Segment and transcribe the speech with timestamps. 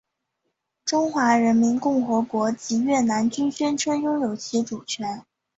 [0.83, 5.23] 中华人民共和国及越南均宣称拥有其主权。